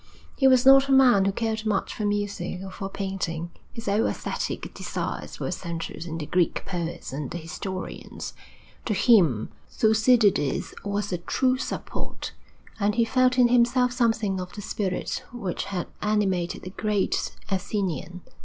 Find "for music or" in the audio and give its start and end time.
1.93-2.71